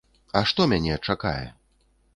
[0.39, 1.47] А што мяне чакае?